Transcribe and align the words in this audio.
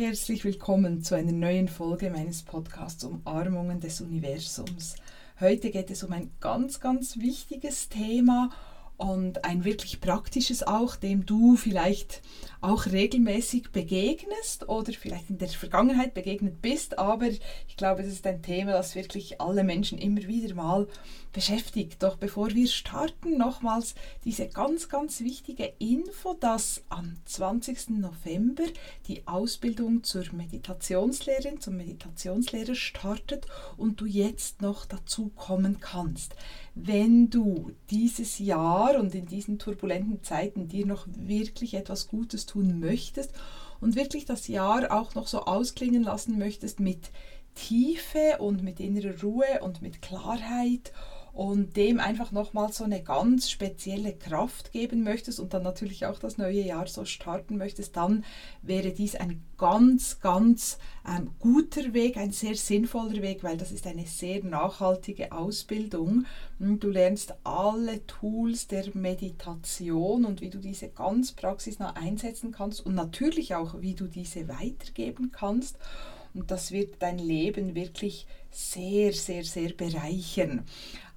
Herzlich 0.00 0.46
willkommen 0.46 1.02
zu 1.02 1.14
einer 1.14 1.30
neuen 1.30 1.68
Folge 1.68 2.08
meines 2.08 2.42
Podcasts 2.42 3.04
Umarmungen 3.04 3.80
des 3.80 4.00
Universums. 4.00 4.96
Heute 5.38 5.70
geht 5.70 5.90
es 5.90 6.02
um 6.02 6.12
ein 6.14 6.30
ganz, 6.40 6.80
ganz 6.80 7.18
wichtiges 7.18 7.90
Thema 7.90 8.48
und 9.00 9.46
ein 9.46 9.64
wirklich 9.64 10.02
praktisches 10.02 10.62
auch, 10.62 10.94
dem 10.94 11.24
du 11.24 11.56
vielleicht 11.56 12.20
auch 12.60 12.84
regelmäßig 12.84 13.70
begegnest 13.70 14.68
oder 14.68 14.92
vielleicht 14.92 15.30
in 15.30 15.38
der 15.38 15.48
Vergangenheit 15.48 16.12
begegnet 16.12 16.60
bist, 16.60 16.98
aber 16.98 17.28
ich 17.28 17.76
glaube, 17.78 18.02
das 18.02 18.12
ist 18.12 18.26
ein 18.26 18.42
Thema, 18.42 18.72
das 18.72 18.94
wirklich 18.94 19.40
alle 19.40 19.64
Menschen 19.64 19.96
immer 19.96 20.20
wieder 20.24 20.54
mal 20.54 20.86
beschäftigt. 21.32 22.02
Doch 22.02 22.16
bevor 22.16 22.50
wir 22.50 22.68
starten, 22.68 23.38
nochmals 23.38 23.94
diese 24.26 24.48
ganz, 24.48 24.90
ganz 24.90 25.20
wichtige 25.20 25.72
Info, 25.78 26.34
dass 26.34 26.82
am 26.90 27.16
20. 27.24 27.90
November 27.90 28.64
die 29.08 29.26
Ausbildung 29.26 30.04
zur 30.04 30.24
Meditationslehrerin, 30.32 31.58
zum 31.58 31.78
Meditationslehrer 31.78 32.74
startet 32.74 33.46
und 33.78 33.98
du 34.02 34.04
jetzt 34.04 34.60
noch 34.60 34.84
dazu 34.84 35.30
kommen 35.30 35.80
kannst 35.80 36.34
wenn 36.86 37.30
du 37.30 37.72
dieses 37.90 38.38
Jahr 38.38 38.98
und 38.98 39.14
in 39.14 39.26
diesen 39.26 39.58
turbulenten 39.58 40.22
Zeiten 40.22 40.68
dir 40.68 40.86
noch 40.86 41.06
wirklich 41.08 41.74
etwas 41.74 42.08
Gutes 42.08 42.46
tun 42.46 42.80
möchtest 42.80 43.32
und 43.80 43.96
wirklich 43.96 44.24
das 44.24 44.48
Jahr 44.48 44.92
auch 44.92 45.14
noch 45.14 45.26
so 45.26 45.40
ausklingen 45.40 46.02
lassen 46.02 46.38
möchtest 46.38 46.80
mit 46.80 47.10
Tiefe 47.54 48.38
und 48.38 48.62
mit 48.62 48.80
innerer 48.80 49.20
Ruhe 49.22 49.60
und 49.62 49.82
mit 49.82 50.00
Klarheit 50.02 50.92
und 51.32 51.76
dem 51.76 52.00
einfach 52.00 52.32
nochmal 52.32 52.72
so 52.72 52.84
eine 52.84 53.02
ganz 53.02 53.50
spezielle 53.50 54.12
Kraft 54.14 54.72
geben 54.72 55.02
möchtest 55.02 55.40
und 55.40 55.54
dann 55.54 55.62
natürlich 55.62 56.06
auch 56.06 56.18
das 56.18 56.38
neue 56.38 56.62
Jahr 56.62 56.86
so 56.86 57.04
starten 57.04 57.56
möchtest, 57.56 57.96
dann 57.96 58.24
wäre 58.62 58.90
dies 58.92 59.14
ein 59.14 59.42
ganz, 59.56 60.20
ganz 60.20 60.78
ähm, 61.06 61.30
guter 61.38 61.92
Weg, 61.92 62.16
ein 62.16 62.32
sehr 62.32 62.54
sinnvoller 62.54 63.22
Weg, 63.22 63.44
weil 63.44 63.56
das 63.56 63.72
ist 63.72 63.86
eine 63.86 64.06
sehr 64.06 64.42
nachhaltige 64.44 65.32
Ausbildung. 65.32 66.24
Du 66.58 66.88
lernst 66.88 67.34
alle 67.44 68.06
Tools 68.06 68.66
der 68.66 68.86
Meditation 68.94 70.24
und 70.24 70.40
wie 70.40 70.50
du 70.50 70.58
diese 70.58 70.88
ganz 70.88 71.32
praxisnah 71.32 71.94
einsetzen 71.94 72.52
kannst 72.52 72.84
und 72.84 72.94
natürlich 72.94 73.54
auch, 73.54 73.80
wie 73.80 73.94
du 73.94 74.06
diese 74.06 74.48
weitergeben 74.48 75.30
kannst. 75.30 75.76
Und 76.32 76.50
das 76.50 76.70
wird 76.70 76.94
dein 77.00 77.18
Leben 77.18 77.74
wirklich 77.74 78.26
sehr, 78.50 79.12
sehr, 79.12 79.44
sehr 79.44 79.72
bereichern. 79.72 80.64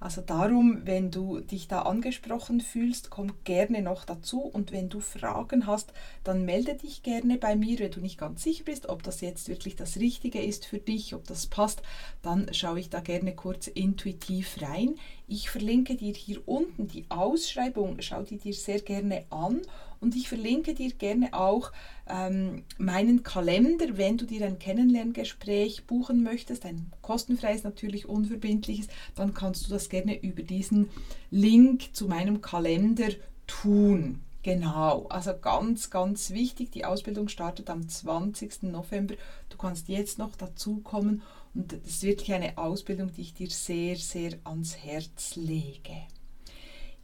Also 0.04 0.20
darum, 0.20 0.82
wenn 0.84 1.10
du 1.10 1.40
dich 1.40 1.66
da 1.66 1.80
angesprochen 1.80 2.60
fühlst, 2.60 3.08
komm 3.08 3.32
gerne 3.44 3.80
noch 3.80 4.04
dazu 4.04 4.42
und 4.42 4.70
wenn 4.70 4.90
du 4.90 5.00
Fragen 5.00 5.66
hast, 5.66 5.94
dann 6.24 6.44
melde 6.44 6.74
dich 6.74 7.02
gerne 7.02 7.38
bei 7.38 7.56
mir, 7.56 7.78
wenn 7.78 7.90
du 7.90 8.00
nicht 8.00 8.18
ganz 8.18 8.42
sicher 8.42 8.64
bist, 8.64 8.90
ob 8.90 9.02
das 9.02 9.22
jetzt 9.22 9.48
wirklich 9.48 9.76
das 9.76 9.96
Richtige 9.96 10.42
ist 10.42 10.66
für 10.66 10.76
dich, 10.76 11.14
ob 11.14 11.26
das 11.26 11.46
passt, 11.46 11.80
dann 12.20 12.52
schaue 12.52 12.80
ich 12.80 12.90
da 12.90 13.00
gerne 13.00 13.34
kurz 13.34 13.66
intuitiv 13.66 14.60
rein. 14.60 14.96
Ich 15.26 15.48
verlinke 15.48 15.96
dir 15.96 16.12
hier 16.12 16.46
unten 16.46 16.86
die 16.86 17.06
Ausschreibung, 17.08 17.96
schau 18.00 18.22
die 18.22 18.36
dir 18.36 18.52
sehr 18.52 18.80
gerne 18.80 19.24
an. 19.30 19.62
Und 20.00 20.16
ich 20.16 20.28
verlinke 20.28 20.74
dir 20.74 20.92
gerne 20.92 21.32
auch 21.32 21.72
ähm, 22.06 22.64
meinen 22.76 23.22
Kalender, 23.22 23.96
wenn 23.96 24.18
du 24.18 24.26
dir 24.26 24.44
ein 24.44 24.58
Kennenlerngespräch 24.58 25.86
buchen 25.86 26.22
möchtest, 26.22 26.66
ein 26.66 26.92
kostenfreies, 27.00 27.64
natürlich 27.64 28.06
unverbindliches, 28.06 28.88
dann 29.14 29.32
kannst 29.32 29.66
du 29.66 29.70
das 29.70 29.88
gerne 29.88 30.20
über 30.22 30.42
diesen 30.42 30.90
Link 31.30 31.94
zu 31.94 32.06
meinem 32.06 32.42
Kalender 32.42 33.08
tun. 33.46 34.23
Genau, 34.44 35.06
also 35.08 35.36
ganz, 35.36 35.90
ganz 35.90 36.30
wichtig, 36.30 36.70
die 36.70 36.84
Ausbildung 36.84 37.28
startet 37.28 37.68
am 37.70 37.88
20. 37.88 38.64
November. 38.64 39.14
Du 39.48 39.56
kannst 39.56 39.88
jetzt 39.88 40.18
noch 40.18 40.36
dazukommen 40.36 41.22
und 41.54 41.72
das 41.72 41.80
ist 41.84 42.02
wirklich 42.02 42.32
eine 42.32 42.58
Ausbildung, 42.58 43.10
die 43.12 43.22
ich 43.22 43.34
dir 43.34 43.48
sehr, 43.48 43.96
sehr 43.96 44.38
ans 44.44 44.76
Herz 44.76 45.34
lege. 45.36 45.96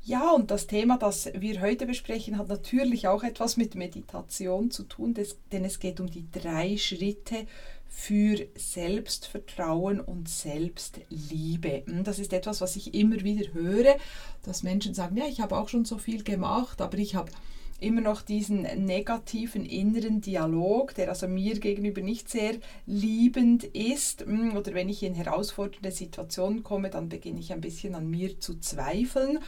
Ja, 0.03 0.31
und 0.33 0.51
das 0.51 0.67
Thema, 0.67 0.97
das 0.97 1.31
wir 1.35 1.61
heute 1.61 1.87
besprechen, 1.87 2.39
hat 2.39 2.49
natürlich 2.49 3.07
auch 3.07 3.23
etwas 3.23 3.57
mit 3.57 3.75
Meditation 3.75 4.71
zu 4.71 4.85
tun, 4.85 5.15
denn 5.53 5.65
es 5.65 5.79
geht 5.79 6.01
um 6.01 6.11
die 6.11 6.27
drei 6.33 6.79
Schritte 6.79 7.47
für 7.87 8.47
Selbstvertrauen 8.55 10.01
und 10.01 10.29
Selbstliebe. 10.29 11.83
Hm, 11.87 12.05
das 12.05 12.19
ist 12.19 12.33
etwas, 12.33 12.61
was 12.61 12.77
ich 12.77 12.95
immer 12.95 13.21
wieder 13.21 13.53
höre, 13.53 13.97
dass 14.43 14.63
Menschen 14.63 14.95
sagen, 14.95 15.17
ja, 15.17 15.27
ich 15.27 15.41
habe 15.41 15.59
auch 15.59 15.69
schon 15.69 15.85
so 15.85 15.99
viel 15.99 16.23
gemacht, 16.23 16.81
aber 16.81 16.97
ich 16.97 17.15
habe 17.15 17.31
immer 17.81 18.01
noch 18.01 18.23
diesen 18.23 18.63
negativen 18.63 19.65
inneren 19.65 20.21
Dialog, 20.21 20.95
der 20.95 21.09
also 21.09 21.27
mir 21.27 21.59
gegenüber 21.59 22.03
nicht 22.03 22.29
sehr 22.29 22.55
liebend 22.87 23.65
ist. 23.65 24.27
Mm, 24.27 24.57
oder 24.57 24.75
wenn 24.75 24.89
ich 24.89 25.03
in 25.03 25.15
herausfordernde 25.15 25.91
Situationen 25.91 26.63
komme, 26.63 26.91
dann 26.91 27.09
beginne 27.09 27.41
ich 27.41 27.53
ein 27.53 27.61
bisschen 27.61 27.95
an 27.95 28.09
mir 28.09 28.39
zu 28.39 28.59
zweifeln. 28.61 29.39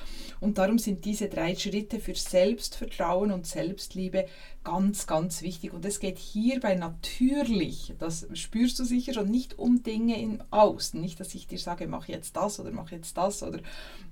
Und 0.40 0.58
darum 0.58 0.78
sind 0.78 1.04
diese 1.04 1.28
drei 1.28 1.54
Schritte 1.54 2.00
für 2.00 2.14
Selbstvertrauen 2.14 3.32
und 3.32 3.46
Selbstliebe 3.46 4.26
ganz, 4.64 5.06
ganz 5.06 5.42
wichtig. 5.42 5.72
Und 5.72 5.84
es 5.84 6.00
geht 6.00 6.18
hierbei 6.18 6.74
natürlich, 6.74 7.94
das 7.98 8.26
spürst 8.34 8.78
du 8.78 8.84
sicher 8.84 9.14
schon, 9.14 9.30
nicht 9.30 9.58
um 9.58 9.82
Dinge 9.82 10.20
im 10.20 10.42
Außen. 10.50 11.00
Nicht, 11.00 11.20
dass 11.20 11.34
ich 11.34 11.46
dir 11.46 11.58
sage, 11.58 11.86
mach 11.86 12.08
jetzt 12.08 12.36
das 12.36 12.60
oder 12.60 12.70
mach 12.70 12.90
jetzt 12.90 13.16
das 13.16 13.42
oder 13.42 13.60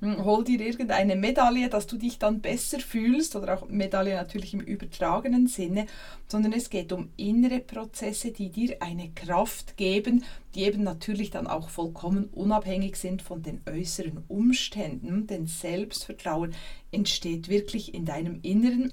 hm, 0.00 0.24
hol 0.24 0.44
dir 0.44 0.60
irgendeine 0.60 1.16
Medaille, 1.16 1.68
dass 1.68 1.86
du 1.86 1.96
dich 1.96 2.18
dann 2.18 2.40
besser 2.40 2.80
fühlst 2.80 3.36
oder 3.36 3.54
auch 3.54 3.68
Medaille 3.68 4.16
natürlich 4.16 4.54
im 4.54 4.60
übertragenen 4.60 5.46
Sinne, 5.46 5.86
sondern 6.26 6.52
es 6.52 6.70
geht 6.70 6.92
um 6.92 7.10
innere 7.16 7.60
Prozesse, 7.60 8.32
die 8.32 8.50
dir 8.50 8.76
eine 8.80 9.10
Kraft 9.10 9.76
geben, 9.76 10.24
die 10.54 10.62
eben 10.62 10.82
natürlich 10.82 11.30
dann 11.30 11.46
auch 11.46 11.68
vollkommen 11.68 12.28
unabhängig 12.32 12.96
sind 12.96 13.22
von 13.22 13.42
den 13.42 13.60
äußeren 13.68 14.24
Umständen. 14.28 15.26
Denn 15.26 15.46
Selbstvertrauen 15.46 16.54
entsteht 16.90 17.48
wirklich 17.48 17.94
in 17.94 18.04
deinem 18.04 18.40
Inneren 18.42 18.92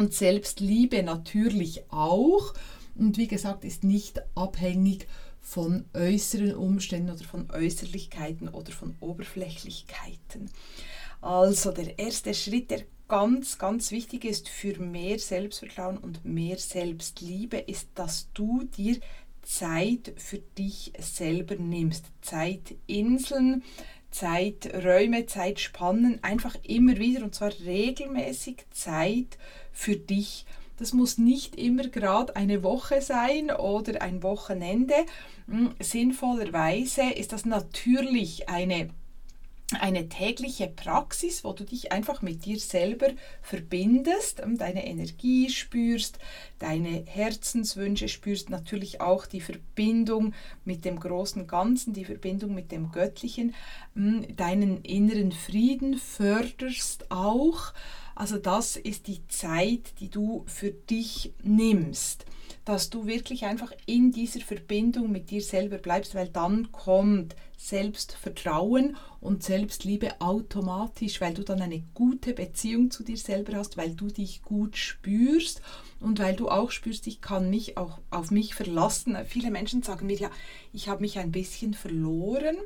und 0.00 0.14
Selbstliebe 0.14 1.02
natürlich 1.02 1.84
auch. 1.90 2.54
Und 2.96 3.18
wie 3.18 3.28
gesagt, 3.28 3.64
ist 3.64 3.84
nicht 3.84 4.20
abhängig 4.34 5.06
von 5.40 5.84
äußeren 5.94 6.54
Umständen 6.54 7.10
oder 7.10 7.24
von 7.24 7.50
Äußerlichkeiten 7.50 8.48
oder 8.48 8.72
von 8.72 8.96
Oberflächlichkeiten. 9.00 10.50
Also 11.20 11.70
der 11.72 11.98
erste 11.98 12.32
Schritt, 12.32 12.70
der 12.70 12.84
ganz, 13.08 13.58
ganz 13.58 13.90
wichtig 13.90 14.24
ist 14.24 14.48
für 14.48 14.78
mehr 14.80 15.18
Selbstvertrauen 15.18 15.98
und 15.98 16.24
mehr 16.24 16.56
Selbstliebe, 16.56 17.58
ist, 17.58 17.88
dass 17.94 18.28
du 18.32 18.64
dir 18.64 18.98
Zeit 19.42 20.14
für 20.16 20.38
dich 20.38 20.92
selber 20.98 21.56
nimmst. 21.56 22.06
Zeitinseln, 22.22 23.64
Zeiträume, 24.10 25.26
Zeitspannen, 25.26 26.22
einfach 26.22 26.56
immer 26.62 26.96
wieder 26.96 27.24
und 27.24 27.34
zwar 27.34 27.52
regelmäßig 27.64 28.66
Zeit 28.70 29.38
für 29.72 29.96
dich. 29.96 30.46
Das 30.78 30.92
muss 30.94 31.18
nicht 31.18 31.56
immer 31.56 31.88
gerade 31.88 32.34
eine 32.36 32.62
Woche 32.62 33.02
sein 33.02 33.50
oder 33.50 34.00
ein 34.00 34.22
Wochenende. 34.22 34.94
Hm, 35.46 35.74
sinnvollerweise 35.78 37.02
ist 37.14 37.32
das 37.32 37.44
natürlich 37.44 38.48
eine 38.48 38.88
eine 39.78 40.08
tägliche 40.08 40.66
Praxis, 40.66 41.44
wo 41.44 41.52
du 41.52 41.64
dich 41.64 41.92
einfach 41.92 42.22
mit 42.22 42.44
dir 42.44 42.58
selber 42.58 43.08
verbindest, 43.42 44.42
deine 44.46 44.86
Energie 44.86 45.50
spürst, 45.50 46.18
deine 46.58 47.04
Herzenswünsche 47.06 48.08
spürst, 48.08 48.50
natürlich 48.50 49.00
auch 49.00 49.26
die 49.26 49.40
Verbindung 49.40 50.34
mit 50.64 50.84
dem 50.84 50.98
großen 50.98 51.46
Ganzen, 51.46 51.92
die 51.92 52.04
Verbindung 52.04 52.54
mit 52.54 52.72
dem 52.72 52.90
Göttlichen, 52.90 53.54
hm, 53.94 54.36
deinen 54.36 54.82
inneren 54.82 55.32
Frieden 55.32 55.98
förderst 55.98 57.10
auch. 57.10 57.72
Also 58.20 58.36
das 58.36 58.76
ist 58.76 59.06
die 59.06 59.26
Zeit, 59.28 59.98
die 59.98 60.10
du 60.10 60.44
für 60.46 60.72
dich 60.72 61.32
nimmst, 61.42 62.26
dass 62.66 62.90
du 62.90 63.06
wirklich 63.06 63.46
einfach 63.46 63.72
in 63.86 64.12
dieser 64.12 64.40
Verbindung 64.40 65.10
mit 65.10 65.30
dir 65.30 65.40
selber 65.40 65.78
bleibst, 65.78 66.14
weil 66.14 66.28
dann 66.28 66.70
kommt 66.70 67.34
Selbstvertrauen 67.56 68.98
und 69.22 69.42
Selbstliebe 69.42 70.20
automatisch, 70.20 71.22
weil 71.22 71.32
du 71.32 71.44
dann 71.44 71.62
eine 71.62 71.82
gute 71.94 72.34
Beziehung 72.34 72.90
zu 72.90 73.04
dir 73.04 73.16
selber 73.16 73.56
hast, 73.56 73.78
weil 73.78 73.94
du 73.94 74.08
dich 74.08 74.42
gut 74.42 74.76
spürst 74.76 75.62
und 75.98 76.18
weil 76.18 76.36
du 76.36 76.50
auch 76.50 76.72
spürst, 76.72 77.06
ich 77.06 77.22
kann 77.22 77.48
mich 77.48 77.78
auch 77.78 78.00
auf 78.10 78.30
mich 78.30 78.54
verlassen. 78.54 79.16
Viele 79.24 79.50
Menschen 79.50 79.82
sagen 79.82 80.04
mir 80.04 80.18
ja, 80.18 80.30
ich 80.74 80.90
habe 80.90 81.00
mich 81.00 81.18
ein 81.18 81.32
bisschen 81.32 81.72
verloren 81.72 82.58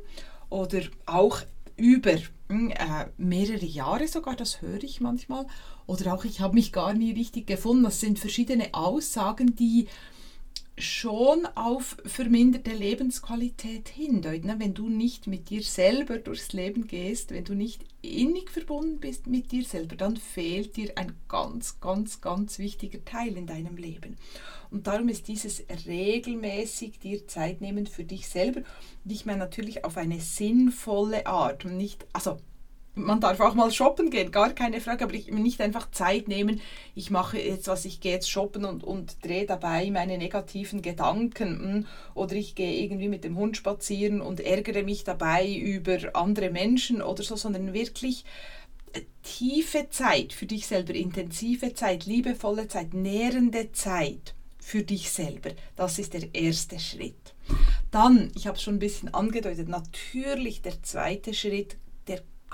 oder 0.50 0.80
auch 1.06 1.42
über 1.76 2.12
hm, 2.48 2.70
äh, 2.70 3.06
mehrere 3.16 3.64
Jahre 3.64 4.06
sogar, 4.08 4.36
das 4.36 4.62
höre 4.62 4.82
ich 4.82 5.00
manchmal. 5.00 5.46
Oder 5.86 6.14
auch 6.14 6.24
ich 6.24 6.40
habe 6.40 6.54
mich 6.54 6.72
gar 6.72 6.94
nie 6.94 7.12
richtig 7.12 7.46
gefunden. 7.46 7.84
Das 7.84 8.00
sind 8.00 8.18
verschiedene 8.18 8.72
Aussagen, 8.72 9.54
die 9.56 9.88
schon 10.76 11.46
auf 11.54 11.96
verminderte 12.04 12.72
Lebensqualität 12.72 13.88
hindeuten. 13.88 14.48
Ne? 14.48 14.56
Wenn 14.58 14.74
du 14.74 14.88
nicht 14.88 15.26
mit 15.26 15.50
dir 15.50 15.62
selber 15.62 16.18
durchs 16.18 16.52
Leben 16.52 16.86
gehst, 16.88 17.30
wenn 17.30 17.44
du 17.44 17.54
nicht 17.54 17.84
innig 18.02 18.50
verbunden 18.50 18.98
bist 18.98 19.26
mit 19.26 19.52
dir 19.52 19.64
selber, 19.64 19.94
dann 19.96 20.16
fehlt 20.16 20.76
dir 20.76 20.92
ein 20.96 21.14
ganz, 21.28 21.80
ganz, 21.80 22.20
ganz 22.20 22.58
wichtiger 22.58 23.04
Teil 23.04 23.36
in 23.36 23.46
deinem 23.46 23.76
Leben. 23.76 24.16
Und 24.70 24.88
darum 24.88 25.08
ist 25.08 25.28
dieses 25.28 25.62
regelmäßig 25.86 26.98
dir 26.98 27.28
Zeit 27.28 27.60
nehmen 27.60 27.86
für 27.86 28.04
dich 28.04 28.28
selber. 28.28 28.62
Und 29.04 29.12
ich 29.12 29.26
meine 29.26 29.38
natürlich 29.38 29.84
auf 29.84 29.96
eine 29.96 30.20
sinnvolle 30.20 31.26
Art 31.26 31.64
und 31.64 31.76
nicht, 31.76 32.04
also 32.12 32.38
man 32.94 33.20
darf 33.20 33.41
auch 33.41 33.55
mal 33.55 33.70
shoppen 33.70 34.11
gehen, 34.11 34.31
gar 34.31 34.52
keine 34.52 34.81
Frage, 34.81 35.05
aber 35.05 35.14
ich 35.14 35.31
nicht 35.31 35.61
einfach 35.61 35.91
Zeit 35.91 36.29
nehmen, 36.29 36.61
ich 36.94 37.11
mache 37.11 37.38
jetzt 37.38 37.69
was, 37.69 37.85
ich 37.85 38.00
gehe 38.00 38.12
jetzt 38.12 38.31
shoppen 38.31 38.64
und, 38.64 38.85
und 38.85 39.25
drehe 39.25 39.46
dabei 39.46 39.91
meine 39.91 40.17
negativen 40.17 40.81
Gedanken 40.81 41.58
hm, 41.58 41.87
oder 42.14 42.35
ich 42.35 42.55
gehe 42.55 42.82
irgendwie 42.82 43.08
mit 43.08 43.25
dem 43.25 43.37
Hund 43.37 43.56
spazieren 43.56 44.20
und 44.20 44.41
ärgere 44.41 44.85
mich 44.85 45.05
dabei 45.05 45.52
über 45.52 45.99
andere 46.14 46.50
Menschen 46.50 47.02
oder 47.02 47.23
so, 47.23 47.37
sondern 47.37 47.75
wirklich 47.75 48.25
äh, 48.93 49.00
tiefe 49.23 49.88
Zeit 49.91 50.32
für 50.32 50.46
dich 50.46 50.67
selber, 50.67 50.94
intensive 50.94 51.75
Zeit, 51.75 52.06
liebevolle 52.06 52.69
Zeit, 52.69 52.94
nährende 52.94 53.73
Zeit 53.73 54.35
für 54.58 54.82
dich 54.82 55.11
selber. 55.11 55.50
Das 55.76 55.99
ist 55.99 56.14
der 56.14 56.35
erste 56.35 56.79
Schritt. 56.79 57.35
Dann, 57.91 58.31
ich 58.35 58.46
habe 58.46 58.56
es 58.56 58.62
schon 58.62 58.76
ein 58.76 58.81
bisschen 58.81 59.12
angedeutet, 59.12 59.69
natürlich 59.69 60.62
der 60.62 60.82
zweite 60.82 61.35
Schritt, 61.35 61.76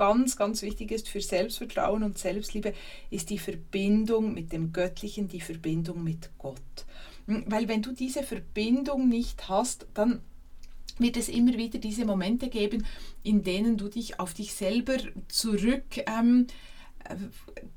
ganz, 0.00 0.38
ganz 0.38 0.62
wichtig 0.62 0.92
ist 0.92 1.10
für 1.10 1.20
Selbstvertrauen 1.20 2.02
und 2.02 2.16
Selbstliebe, 2.16 2.72
ist 3.10 3.28
die 3.28 3.38
Verbindung 3.38 4.32
mit 4.32 4.50
dem 4.50 4.72
Göttlichen, 4.72 5.28
die 5.28 5.42
Verbindung 5.42 6.02
mit 6.02 6.30
Gott. 6.38 6.86
Hm, 7.26 7.44
weil 7.48 7.68
wenn 7.68 7.82
du 7.82 7.92
diese 7.92 8.22
Verbindung 8.22 9.10
nicht 9.10 9.50
hast, 9.50 9.86
dann 9.92 10.22
wird 10.98 11.18
es 11.18 11.28
immer 11.28 11.52
wieder 11.58 11.78
diese 11.78 12.06
Momente 12.06 12.48
geben, 12.48 12.86
in 13.22 13.42
denen 13.42 13.76
du 13.76 13.88
dich 13.88 14.18
auf 14.18 14.32
dich 14.32 14.54
selber 14.54 14.96
zurück 15.28 15.98
ähm, 16.06 16.46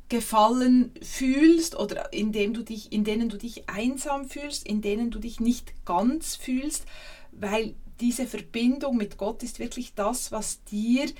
gefallen 0.07 0.91
fühlst 1.01 1.75
oder 1.77 2.13
in, 2.13 2.31
dem 2.31 2.53
du 2.53 2.63
dich, 2.63 2.93
in 2.93 3.03
denen 3.03 3.27
du 3.27 3.37
dich 3.37 3.67
einsam 3.67 4.29
fühlst, 4.29 4.65
in 4.65 4.81
denen 4.81 5.11
du 5.11 5.19
dich 5.19 5.41
nicht 5.41 5.73
ganz 5.83 6.37
fühlst, 6.37 6.85
weil 7.33 7.75
diese 7.99 8.27
Verbindung 8.27 8.95
mit 8.95 9.17
Gott 9.17 9.43
ist 9.43 9.59
wirklich 9.59 9.93
das, 9.93 10.31
was 10.31 10.63
dir 10.63 11.11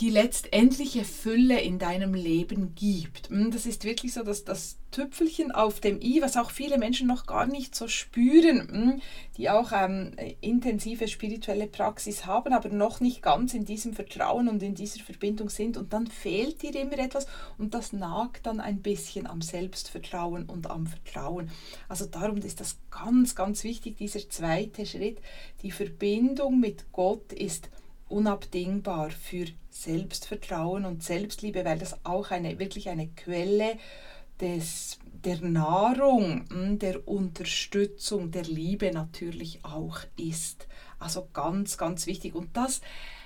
die 0.00 0.08
letztendliche 0.08 1.04
Fülle 1.04 1.60
in 1.60 1.78
deinem 1.78 2.14
Leben 2.14 2.74
gibt. 2.74 3.28
Hm, 3.28 3.50
das 3.50 3.66
ist 3.66 3.84
wirklich 3.84 4.14
so, 4.14 4.22
dass 4.22 4.44
das 4.44 4.78
Tüpfelchen 4.92 5.52
auf 5.52 5.80
dem 5.80 6.00
i, 6.00 6.22
was 6.22 6.38
auch 6.38 6.50
viele 6.50 6.78
Menschen 6.78 7.06
noch 7.06 7.26
gar 7.26 7.46
nicht 7.46 7.74
so 7.74 7.86
spüren, 7.86 8.66
hm, 8.68 9.02
die 9.36 9.50
auch 9.50 9.72
ähm, 9.72 10.12
intensive 10.40 11.06
spirituelle 11.06 11.66
Praxis 11.66 12.24
haben, 12.24 12.54
aber 12.54 12.70
noch 12.70 13.00
nicht 13.00 13.20
ganz 13.20 13.52
in 13.52 13.66
diesem 13.66 13.92
Vertrauen 13.92 14.48
und 14.48 14.62
in 14.62 14.74
dieser 14.74 15.04
Verbindung 15.04 15.50
sind. 15.50 15.76
Und 15.76 15.92
dann 15.92 16.06
fehlt 16.06 16.62
dir 16.62 16.74
immer 16.74 16.98
etwas 16.98 17.26
und 17.58 17.74
das 17.74 17.92
nagt 17.92 18.46
dann 18.46 18.58
ein 18.58 18.80
bisschen 18.80 19.26
am 19.26 19.42
Selbstvertrauen 19.42 20.46
und 20.46 20.70
am 20.70 20.86
Vertrauen. 20.86 21.50
Also 21.90 22.06
darum 22.06 22.38
ist 22.38 22.60
das 22.60 22.78
ganz, 22.90 23.34
ganz 23.34 23.64
wichtig, 23.64 23.98
dieser 23.98 24.26
zweite 24.30 24.86
Schritt. 24.86 25.18
Die 25.62 25.70
Verbindung 25.70 26.58
mit 26.58 26.90
Gott 26.90 27.34
ist 27.34 27.68
unabdingbar 28.10 29.10
für 29.10 29.46
Selbstvertrauen 29.70 30.84
und 30.84 31.02
Selbstliebe, 31.02 31.64
weil 31.64 31.78
das 31.78 32.04
auch 32.04 32.30
eine, 32.30 32.58
wirklich 32.58 32.88
eine 32.88 33.08
Quelle 33.08 33.78
des, 34.40 34.98
der 35.24 35.40
Nahrung, 35.40 36.44
hm, 36.50 36.78
der 36.78 37.06
Unterstützung, 37.06 38.30
der 38.30 38.44
Liebe 38.44 38.90
natürlich 38.92 39.64
auch 39.64 39.98
ist. 40.16 40.66
Also 40.98 41.28
ganz, 41.32 41.78
ganz 41.78 42.06
wichtig. 42.06 42.34
Und 42.34 42.56
das 42.56 42.80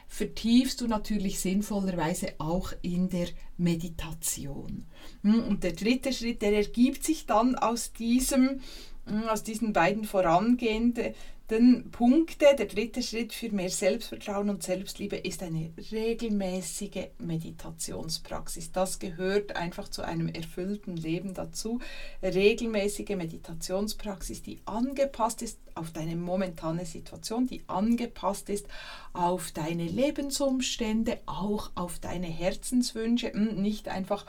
vertiefst 0.08 0.81
du 0.81 0.86
natürlich 0.86 1.40
sinnvollerweise 1.40 2.34
auch 2.38 2.72
in 2.82 3.08
der 3.08 3.28
Meditation. 3.56 4.86
Hm, 5.22 5.42
und 5.44 5.64
der 5.64 5.72
dritte 5.72 6.12
Schritt, 6.12 6.42
der 6.42 6.52
ergibt 6.52 7.04
sich 7.04 7.26
dann 7.26 7.56
aus 7.56 7.92
diesem, 7.92 8.60
hm, 9.06 9.28
aus 9.28 9.42
diesen 9.42 9.72
beiden 9.72 10.04
vorangehenden 10.04 11.14
dann 11.49 11.91
Punkte, 11.91 12.46
der 12.56 12.67
dritte 12.67 13.02
Schritt 13.02 13.35
für 13.35 13.50
mehr 13.50 13.69
Selbstvertrauen 13.69 14.49
und 14.49 14.62
Selbstliebe 14.62 15.17
ist 15.17 15.43
eine 15.43 15.73
regelmäßige 15.93 17.08
Meditationspraxis. 17.19 18.73
Das 18.73 18.99
gehört 18.99 19.55
einfach 19.55 19.88
zu 19.88 20.02
einem 20.02 20.29
erfüllten 20.29 20.96
Leben 20.96 21.35
dazu. 21.35 21.81
Regelmäßige 22.23 23.11
Meditationspraxis, 23.11 24.43
die 24.43 24.61
angepasst 24.64 25.43
ist 25.43 25.58
auf 25.75 25.91
deine 25.91 26.17
momentane 26.17 26.87
Situation, 26.87 27.46
die 27.46 27.62
angepasst 27.67 28.49
ist 28.49 28.67
auf 29.12 29.50
deine 29.50 29.85
Lebensumstände, 29.85 31.19
auch 31.26 31.73
auf 31.75 31.99
deine 31.99 32.26
Herzenswünsche, 32.26 33.32
hm, 33.32 33.61
nicht 33.61 33.88
einfach 33.88 34.25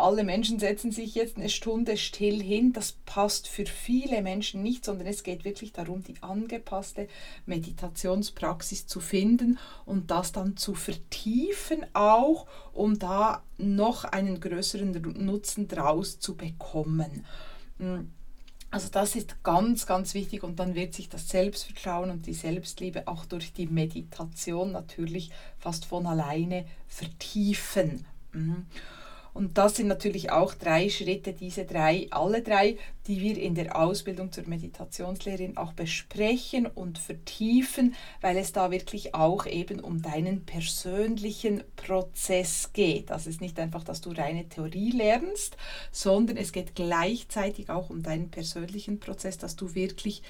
alle 0.00 0.24
Menschen 0.24 0.58
setzen 0.58 0.92
sich 0.92 1.14
jetzt 1.14 1.36
eine 1.36 1.48
Stunde 1.48 1.96
still 1.96 2.42
hin. 2.42 2.72
Das 2.72 2.92
passt 3.06 3.48
für 3.48 3.66
viele 3.66 4.22
Menschen 4.22 4.62
nicht, 4.62 4.84
sondern 4.84 5.06
es 5.06 5.22
geht 5.22 5.44
wirklich 5.44 5.72
darum, 5.72 6.02
die 6.02 6.22
angepasste 6.22 7.08
Meditationspraxis 7.46 8.86
zu 8.86 9.00
finden 9.00 9.58
und 9.84 10.10
das 10.10 10.32
dann 10.32 10.56
zu 10.56 10.74
vertiefen 10.74 11.86
auch, 11.92 12.46
um 12.72 12.98
da 12.98 13.42
noch 13.58 14.04
einen 14.04 14.40
größeren 14.40 14.92
Nutzen 15.24 15.68
draus 15.68 16.18
zu 16.18 16.36
bekommen. 16.36 17.24
Hm. 17.78 18.10
Also 18.72 18.88
das 18.88 19.16
ist 19.16 19.42
ganz, 19.42 19.84
ganz 19.84 20.14
wichtig 20.14 20.44
und 20.44 20.60
dann 20.60 20.76
wird 20.76 20.94
sich 20.94 21.08
das 21.08 21.28
Selbstvertrauen 21.28 22.10
und 22.10 22.26
die 22.26 22.34
Selbstliebe 22.34 23.08
auch 23.08 23.24
durch 23.26 23.52
die 23.52 23.66
Meditation 23.66 24.70
natürlich 24.70 25.30
fast 25.58 25.86
von 25.86 26.06
alleine 26.06 26.66
vertiefen. 26.86 28.06
Und 29.32 29.58
das 29.58 29.76
sind 29.76 29.86
natürlich 29.86 30.30
auch 30.30 30.54
drei 30.54 30.88
Schritte, 30.88 31.32
diese 31.32 31.64
drei, 31.64 32.08
alle 32.10 32.42
drei, 32.42 32.76
die 33.10 33.20
wir 33.20 33.36
in 33.42 33.56
der 33.56 33.76
Ausbildung 33.76 34.30
zur 34.30 34.46
Meditationslehrerin 34.46 35.56
auch 35.56 35.72
besprechen 35.72 36.66
und 36.66 36.96
vertiefen, 36.96 37.96
weil 38.20 38.36
es 38.36 38.52
da 38.52 38.70
wirklich 38.70 39.16
auch 39.16 39.46
eben 39.46 39.80
um 39.80 40.00
deinen 40.00 40.46
persönlichen 40.46 41.64
Prozess 41.74 42.70
geht. 42.72 43.10
Das 43.10 43.26
ist 43.26 43.40
nicht 43.40 43.58
einfach, 43.58 43.82
dass 43.82 44.00
du 44.00 44.12
reine 44.12 44.48
Theorie 44.48 44.92
lernst, 44.92 45.56
sondern 45.90 46.36
es 46.36 46.52
geht 46.52 46.76
gleichzeitig 46.76 47.68
auch 47.68 47.90
um 47.90 48.04
deinen 48.04 48.30
persönlichen 48.30 49.00
Prozess, 49.00 49.38
dass 49.38 49.56
du 49.56 49.74
wirklich 49.74 50.22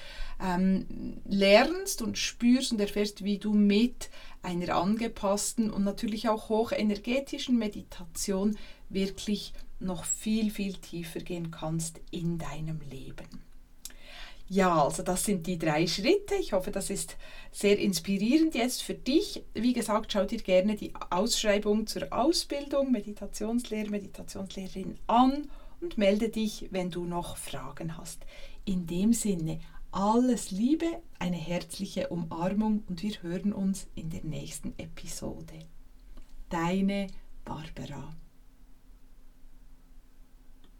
ähm, 0.43 1.21
lernst 1.25 2.01
und 2.01 2.17
spürst 2.17 2.71
und 2.71 2.81
erfährst, 2.81 3.23
wie 3.23 3.37
du 3.37 3.53
mit 3.53 4.09
einer 4.41 4.75
angepassten 4.75 5.69
und 5.69 5.83
natürlich 5.83 6.29
auch 6.29 6.49
hochenergetischen 6.49 7.59
Meditation 7.59 8.57
wirklich 8.89 9.53
noch 9.81 10.05
viel, 10.05 10.51
viel 10.51 10.73
tiefer 10.73 11.19
gehen 11.19 11.51
kannst 11.51 11.99
in 12.11 12.37
deinem 12.37 12.79
Leben. 12.89 13.27
Ja, 14.47 14.83
also 14.83 15.01
das 15.01 15.23
sind 15.23 15.47
die 15.47 15.57
drei 15.57 15.87
Schritte. 15.87 16.35
Ich 16.35 16.51
hoffe, 16.51 16.71
das 16.71 16.89
ist 16.89 17.15
sehr 17.53 17.79
inspirierend 17.79 18.53
jetzt 18.53 18.83
für 18.83 18.93
dich. 18.93 19.45
Wie 19.53 19.71
gesagt, 19.71 20.11
schau 20.11 20.25
dir 20.25 20.39
gerne 20.39 20.75
die 20.75 20.91
Ausschreibung 21.09 21.87
zur 21.87 22.11
Ausbildung 22.11 22.91
Meditationslehrer, 22.91 23.89
Meditationslehrerin 23.89 24.97
an 25.07 25.47
und 25.79 25.97
melde 25.97 26.27
dich, 26.27 26.67
wenn 26.71 26.91
du 26.91 27.05
noch 27.05 27.37
Fragen 27.37 27.97
hast. 27.97 28.25
In 28.65 28.87
dem 28.87 29.13
Sinne, 29.13 29.61
alles 29.91 30.51
Liebe, 30.51 31.01
eine 31.17 31.37
herzliche 31.37 32.09
Umarmung 32.09 32.83
und 32.89 33.01
wir 33.03 33.21
hören 33.21 33.53
uns 33.53 33.87
in 33.95 34.09
der 34.09 34.25
nächsten 34.25 34.73
Episode. 34.77 35.59
Deine 36.49 37.07
Barbara. 37.45 38.13